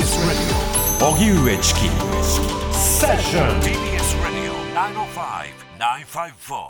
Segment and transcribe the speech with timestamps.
[0.00, 1.12] TBS Radio.
[1.12, 1.80] 荻上チキ
[2.72, 4.54] セッション TBS Radio
[5.76, 6.64] 905-954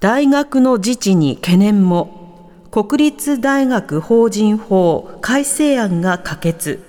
[0.00, 2.50] 大学の自治に懸念も。
[2.72, 6.82] 国立大学法人法改正案が可決。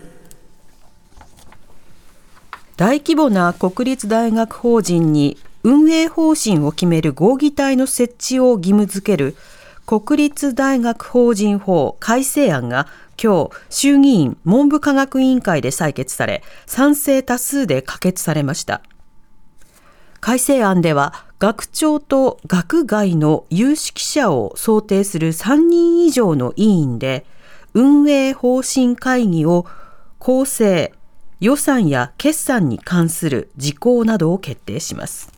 [2.78, 9.36] 大規模な国立大学法人に運営方針を決める合議体の設置を義務付ける
[9.86, 12.87] 国立大学法人法改正案が
[13.21, 18.82] 今日衆議院文部科学委員会で採決され賛成多数で可決されました。
[20.20, 27.26] 改正案では学長と学外の有識者を想定する3人以上の委員で
[27.74, 29.65] 運営方針会議を
[30.20, 30.93] 構成
[31.40, 35.31] 予算や決算に関する事項などを決定します。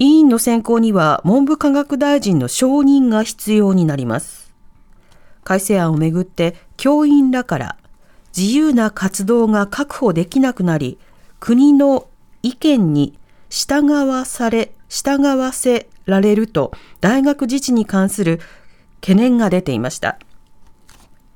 [0.00, 4.43] 委員の選考には文部科学大臣の承認が必要になります。
[5.44, 7.76] 改正案をめぐって教員らから
[8.36, 10.98] 自由な活動が確保できなくなり
[11.38, 12.08] 国の
[12.42, 13.18] 意見に
[13.50, 18.40] 従わされ従わせられると大学自治に関する
[19.00, 20.18] 懸念が出ていました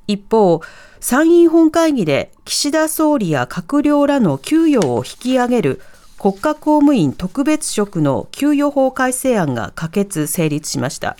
[0.06, 0.60] 一方
[1.00, 5.80] 参院本会議で岸田総理や閣僚らの給与を引き上げる
[6.18, 11.16] 国家公務員特別職の給与法改正案が可決・成立しました。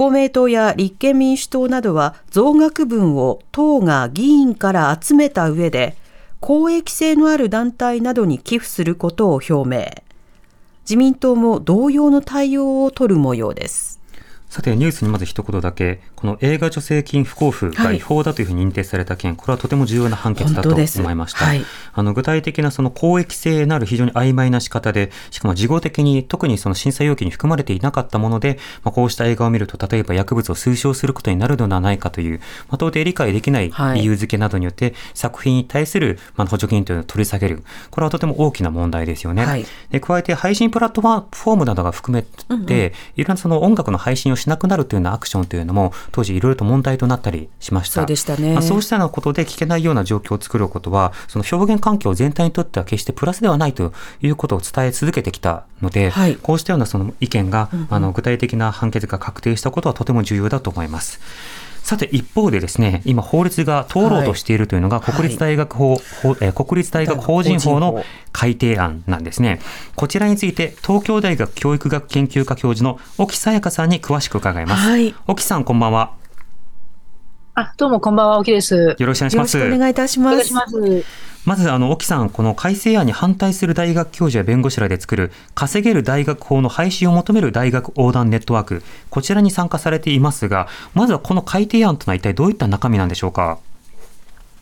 [0.00, 5.94] 公明党や立憲民主党などは増額分を党が議員から集めた上で
[6.40, 9.84] 公益性のある団体などに寄付することを表明。
[10.84, 14.00] 自民党も同様の対応を取る模様です。
[14.48, 21.46] さて、ニュースにまず一言だけ、この映画助成金不交付が違法だというふうに認定された件、はい、これはとても重要な判決だと思いました。
[21.46, 37.64] はい、あの具体的なその公益性なる非常に曖昧な仕方で、しかも事後的に特にその審査要件に含まれていなかったもので、まあ、こうした映画を見ると、例えば薬物を推奨することになるのではないかという、まあ、到底理解できない理由付けなどによって、作品に対するまあ補助金というのを取り下げる。
[37.90, 39.46] これはとても大きな問題ですよね。
[39.46, 42.70] はい、で加えて配信プラットフォームなどが含めて、うんうん、
[43.16, 48.00] いろんなその音楽の配信をしなくなるというようなアクションというのも当時いろいろと問題となったりしました。
[48.00, 48.54] そうでしたね。
[48.54, 61.20] まあ、そうしたようなことで聞けないような状況を作ることは、その表現環境全体にとっては決してプラスではないということを伝え続けてきたので、はい、こうしたようなその意見が、うんうん、あの具体的な判決が確定したことはとても重要だと思います。
[61.82, 65.96] さて一方でですね今法律が通ろうとしているというのが国立大学法、は
[66.46, 69.60] い、国立大学法人法の改定案なんですね。
[69.96, 76.19] こちらについて東京大学教育学研究科教授の沖さやかさんに詳しく伺います、はい、沖さんこんばんは
[77.60, 78.96] あどうもこんばんは沖です。
[78.98, 79.62] よろしくお願いします。
[79.62, 80.54] お願いいたします。
[81.44, 93.58] まずあの沖さん、この改正案に反対する大学教授や弁護士らで作る稼げる大学法の廃止を求める大学横断ネットワーク、こちらに参加されていますが、まずはこの改定案というのは一体どういった中身なんでしょうか？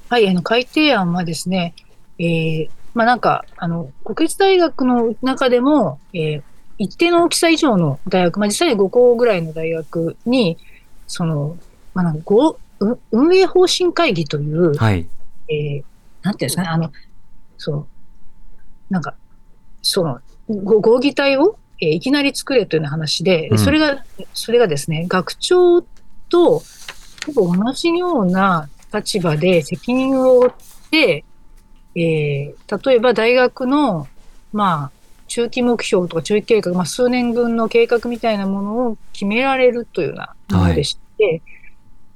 [0.09, 1.75] はい、あの改定案はですね、
[2.19, 6.43] えー、まあなんか、あの、国立大学の中でも、えー、
[6.79, 10.59] 一定の大きさ以上の大学、まあ実際に5校ぐらいの大学に、
[11.07, 11.57] その、
[11.95, 12.35] まあなんか、
[13.11, 15.09] 運営方針会議という、はい、
[15.49, 15.85] えー
[16.23, 16.93] なんていうんですかね、あの、
[17.57, 17.87] その、
[18.91, 19.15] なんか、
[19.83, 25.83] その、合議体を、えー、いきなり作れというような話で、うん、それが、それがですね、学長
[26.29, 26.63] と
[27.27, 30.53] ほぼ同じような立場で責任を負っ
[30.91, 31.25] て、
[31.95, 34.09] えー、例えば大学の、
[34.53, 34.91] まあ、
[35.29, 41.43] 中期目標とか中期計画、まあ、数年分の計画みたいなものを決められるというようなものでして、はい、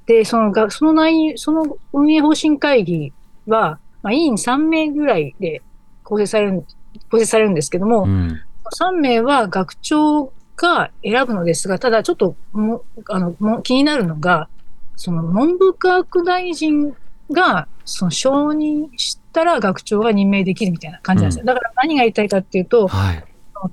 [0.06, 3.12] で、そのが、その内容、その運営方針会議
[3.46, 5.62] は、まあ、委員3名ぐらいで
[6.02, 6.64] 構成される、
[7.10, 8.40] 構成されるんですけども、うん、
[8.78, 14.48] 3名は学長が選ぶのですが、ただちょっともあのも気になるのが、
[14.96, 16.94] その文部科学大臣
[17.30, 21.42] がその承認したら学長が任命できるみたいな感じなんですよ。
[21.42, 23.24] うん、だから何が言いたいかっていうと、はい、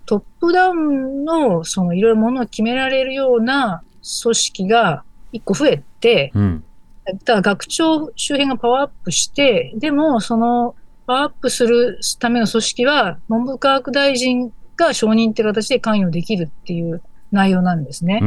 [0.06, 3.84] トップダウンのそのいろいろものを決められるような
[4.24, 6.64] 組織が一個増えて、うん
[7.06, 10.76] だから学長周辺がパワーアップして、でもその
[11.08, 18.20] パワーアップするための組織は文部科学大臣が承認って形で関与できるっていう内容なんですね。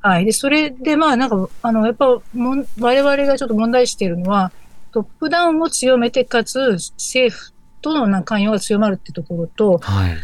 [0.00, 0.24] はい。
[0.24, 4.52] で、それでまあなんか、あの、やっぱも我々がちょっと問題しているのは、
[4.92, 7.52] トップダウンを強めて、かつ政府
[7.82, 10.16] との関与が強まるってところと、はい。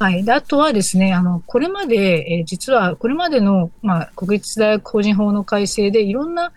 [0.00, 0.24] はい。
[0.24, 6.52] で、あとはですね、あの、これまで、えー、実は、これまでの、まあ、国立大学法人法の改正で、いろんな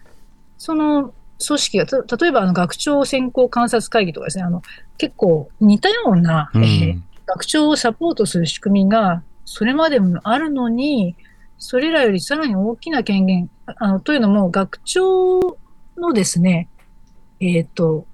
[0.58, 1.14] その
[1.46, 1.86] 組織が、
[2.20, 4.62] 例えばあの学長選考観察会議とかですね、あの
[4.98, 11.18] 結構似たような、うん、えー、学長をサポートする仕組みがそれまでもあるのに、
[11.58, 15.58] それらよりさらに大きな権限、あのというのも学長
[15.98, 16.70] のですね、
[17.42, 18.06] えっ、ー、と、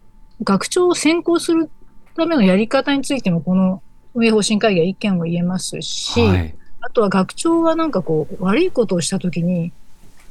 [0.43, 1.69] 学長を選考する
[2.15, 3.83] ためのやり方についても、この
[4.15, 9.71] 運営方針会議は意見を言えますし、はい、あとは学長がなんかこう、悪いことをしたときに、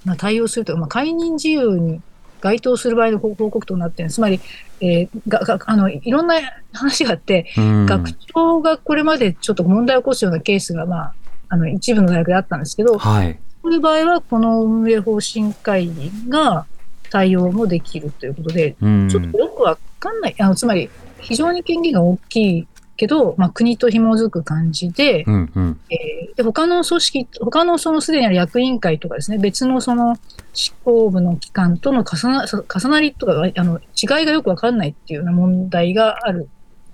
[0.04, 2.00] まあ、対応するとか、まあ、解任自由に
[2.40, 4.40] 該当する場合の報告となってるつまり、
[4.80, 6.36] えー、ががあのいろんな
[6.72, 11.14] 話があって、学長がこれまでちょっと問題を起こすようなケースが、まあ、
[11.48, 16.66] あの一部の大学であったんですけど、はい、そういう場合は、この運営方針会議が
[17.10, 20.88] 対応もできるということで、ちょっとよくわかんない、あのつまり
[21.20, 30.18] 非常に権限が大きいけど、まあ、国と紐づく感じで、うんうん、えー、で他の組織、他のそのすでにある役員会とかですね、別のその
[30.52, 36.48] 執行部の機関との重な重なりとかあの違いがよくわかんないっていうような問題がある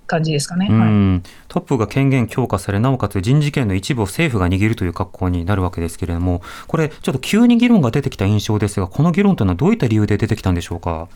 [0.07, 0.85] 感じですかね、は
[1.17, 11.07] い、トップが権限強化され、なおかつ人事権の一部を政府が握るという格好になるわけですけれども、これ、ちょっと急に議論が出てきた印象ですが、この議論というのはどういった理由で出てきたんでしょうか？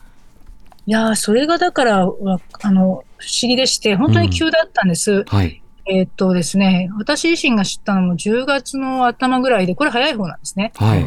[0.89, 5.11] いやそれがだからあの不思議でして、本当に急だったんです。
[5.11, 10.71] うん、はいえっとですね、私自身が知ったのも10月の頭ぐらいで、これ早い方なんですね。
[10.75, 11.05] はい、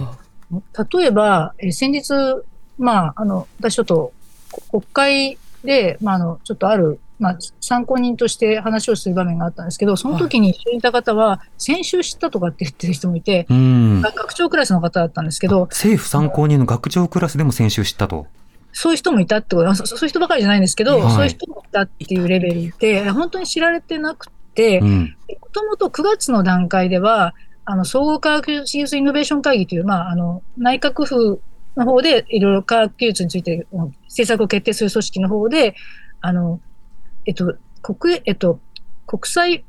[0.99, 2.13] 例えば、え先日、
[2.79, 4.13] まあ、あの、私ちょっと
[4.71, 18.27] 国会で、まあ、あの、ちょっとある、まあ、参考人として話をする場面があったんですけど、その時に一緒にいた方は、先週知ったとかって言ってる人もいて、学長クラスの方だったんですけど、政府参考人の学長クラスでも先週知ったと。
[18.73, 25.09] そういう人もいたってことそ、そういう人ばかりじゃないんですけど、はい、そういう人もいたっていうレベルで、本当に知られてなくて、も
[25.53, 27.35] ともと9月の段階では、
[27.65, 31.41] あの、総合科学技術イノベーション会議という、まあ、あの、内閣府
[31.77, 35.75] の方でいろいろ科学技術について政策を決定する組織の方で、
[36.21, 36.61] あの、
[37.27, 38.59] えっと、国、えっと、
[39.07, 39.65] 国際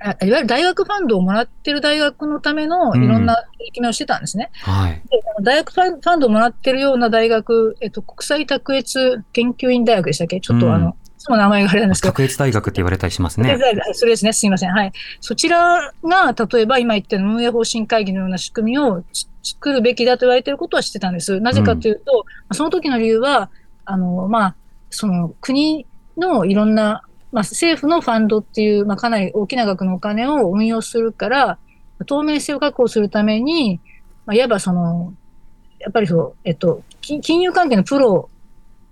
[0.00, 4.50] いわゆる大学ファンドをもらってる大学のためのいろんな取り決めをしてたんですね。
[4.66, 10.40] うん、はい、で大学ファンドをもらってるような大学、えっと、国際卓越研究院大学でしたっけ？
[10.40, 12.12] ちょっとあの、うん、その名前があれなんですけど。
[12.12, 13.58] 卓越大学って言われたりしますね。
[13.94, 14.32] それですね。
[14.32, 14.70] すみません。
[14.70, 14.92] はい。
[15.20, 19.02] そちらが、例えば今言った運営方針会議のような仕組みを
[19.42, 21.40] 作るべきだと言われていることは知ってたんです。
[21.40, 23.50] なぜかというと、うん、その時の理由は、
[23.84, 24.54] あの、まあ、
[24.90, 25.86] その国
[26.16, 27.02] のいろんな
[27.32, 31.58] まあ、政府のファンドっていう、まあ、かなり大きな額のお金を運用するから、
[32.06, 33.80] 透明性を確保するために、
[34.26, 35.12] まあ、いわばその、
[35.78, 38.28] やっぱりそう、えっと、金融関係のプロ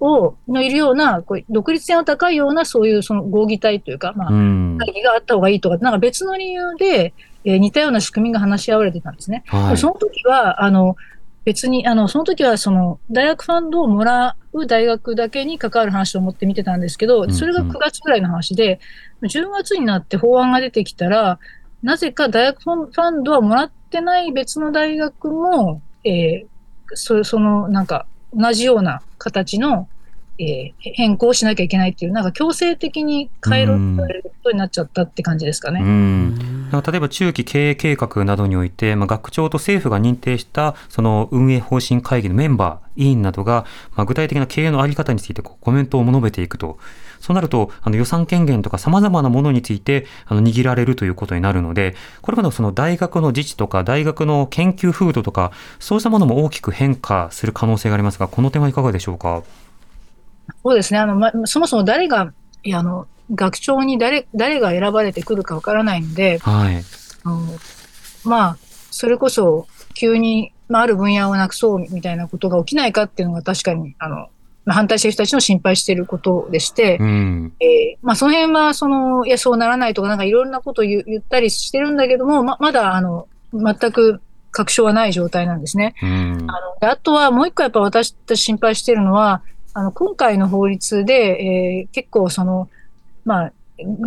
[0.00, 9.44] を、のいるような、こう独立性の高いような、そういうその合議体というか、まあ、会議があった方がいいとか、なんか別の理由で、えー、似たような仕組みが話し合われてたんですね。
[9.46, 10.96] はい、その時は、あの、
[11.46, 18.80] 別に、あの、その時はその、大学ファンドをもらう大学だけに関わる話を持って見てたんですけど、それが9月ぐらいの話で、
[19.22, 21.38] 10月になって法案が出てきたら、
[21.84, 26.46] なぜか大学ファンドはもらってない別の大学も、えー、
[26.94, 29.88] そその、なんか、同じような形の
[30.38, 35.80] えー、変更しなきゃいけないっていう、なんか強制的に変えろということになっちゃったって感じですかね。
[35.80, 46.78] うん例えば中期経営計画などにおいて、まあ、学長と政府が認定したその運営方針会議のメンバー、委員などが、まあ、具体的な経営の在り方についてコメントを述べていくと。
[47.20, 59.42] そうなると、あの予算権限とか様々なものについてあの握られるということになるので、これまでその大学の自治とか大学の研究風土とか、そうしたものも大きく変化する可能性がありますが、この点はいかがでしょうか？
[60.62, 60.98] そうですね。
[60.98, 66.84] あの、ま、そもそも誰が、いや、あの、学長に誰、誰が選ばれてくるかわからないので、はい。
[67.24, 67.40] あの
[68.24, 68.56] まあ、
[68.90, 74.28] それこそ、急に、まあ、ある分野をなくそうみたいなことが起きないかっていうのが確かに、あの、
[74.66, 85.94] 反対してる人たちの心配していることでして、うん、えー、まあ、その辺は、その、いや、そうならないとか、なんかいろんなことを言ったりしてるんだけども、ま、まだ、あの、全く確証はない状態なんですね。
[86.02, 89.42] うん、あのあとは、もう一個やっぱ私たち心配しているのは、
[89.76, 91.12] あの、今回の法律で、
[91.84, 92.70] えー、結構その、
[93.26, 93.52] まあ、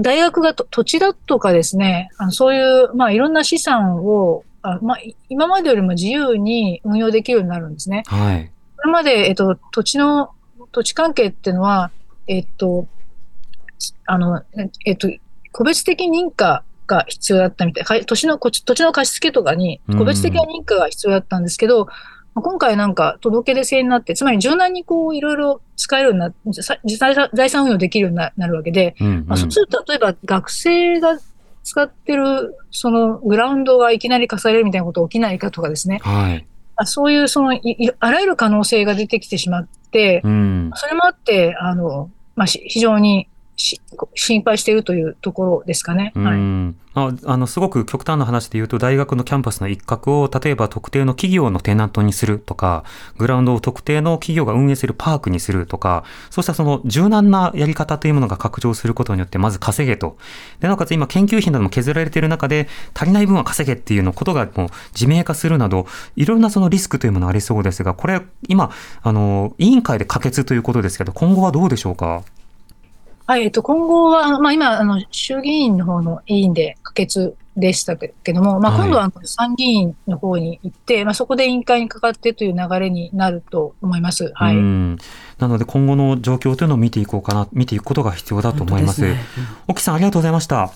[0.02, 4.98] 大学が土地だとかですね、あのそういう、まあ、いろんな資産を、あまあ、
[5.30, 8.02] 今までよりも自由に運用できるようになるんですね。
[8.08, 8.52] はい。
[8.78, 10.32] これまで、えっと、土地の、
[10.72, 11.92] 土地関係っていうのは、
[12.26, 12.88] えっと、
[14.08, 14.42] あの、
[14.88, 15.08] えっと、
[15.52, 18.06] 個別的認可が必要だったみたい。
[18.08, 21.88] 土地の、土地の貸付とかに、個別的な認可が必要だったんですけど、うん
[22.36, 26.34] 今回なんか届け出制になって、つまり柔軟にこういろいろ使えるようにな
[26.84, 31.18] 実際財産運用できるようになるわけで、うんうん、まあ、そうすると例えば学生が
[31.64, 36.00] 使ってるそのグラウンドがいきなり貸されるみたいなこと起きないかとかですね。
[36.04, 36.46] はい、
[36.76, 43.28] あそういうそのいあらゆる可能性が出てきてしまって、うん、それもあって、あの、まあ、非常に
[44.16, 46.13] 心配しているというところですかね。
[46.16, 46.75] はい。
[46.96, 52.84] ああのすごく極端な話で言うと大学のキャンパスの一角を例えば特定の企業のテナントにするとか
[53.18, 60.18] グラウンドを特定の企業が運営するパークにするとかそうしたその柔軟なやり方というものが拡張することによってまず稼げと。
[60.62, 65.86] でなおかつ今研究費なども削られている中で足りない分は稼げっていうのことがもう自明化するなど
[66.16, 68.72] いろんなそのリスクというものありそうですがこれ今
[69.04, 72.24] あの委員会で可決ということですけど今後はどうでしょうか？
[73.30, 84.32] はい、えっと、今後は、まあ、今、あの、衆議院の方の委員で可決でしたけども、まあ、今度は参議院の方に行って、はい、まあ、そこで委員会にかかってという流れになると思います。
[84.34, 84.56] はい。
[84.56, 88.96] なので、今後の状況というのを見ていこうかな、見ていくことが必要だと思います。
[88.96, 89.20] すね、
[89.68, 90.56] 沖さん、ありがとうございました。
[90.58, 90.72] は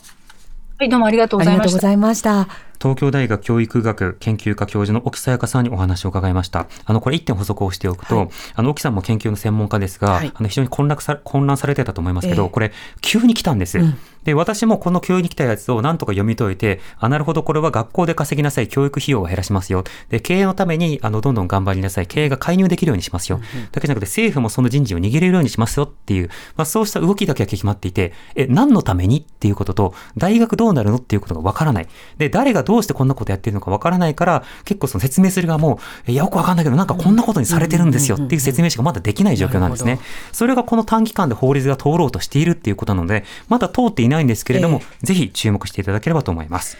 [0.79, 1.51] い、どうもありがとうござ
[1.91, 2.47] いました。
[2.83, 6.67] 東京大学教育学研究科教授の沖さやかさんにお話を伺いました。
[6.83, 13.79] あの、これ一点補足をしておくと、はい、あの、沖さんも研究の専門家ですが、はい、あの、非常に混乱さ混乱されてたと思いますけど、えー、これ、急に来たんです。
[13.79, 19.83] うんで、私もこの教育に来たやつをなんとか読み解いて、あ、なるほど、これは学校で稼ぎなさい、教育費用を減らしますよ。
[20.09, 23.39] で、経営のために、あの、どんどん頑張りなさい、経営が介入できるようにしますよ。
[23.71, 31.87] だけじゃなくて、政府もその人事を握れるようにしますよっていう、まあ、そうした動きだけが決まっていて、え、何のためにっていうことと、大学どうなるのっていうことがわからない。
[32.17, 39.99] で、誰がどうしてこんなことやってるのかわからないから、結構その説明する側も、よくわかんないけど、なんかこんなことにされてるんですよっていう説明しかまだできない状況なんですね。
[40.31, 46.77] それがこの短期間で法律が通ろうとしているっていうことなので、まだ通っていないんですけれども、えーぜひ注目していただければと思います。